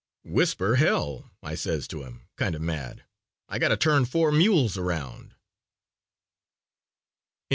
[0.23, 3.03] "'Whisper, Hell!' I says to him, kind of mad,
[3.49, 5.35] 'I gotta turn four mules around.'"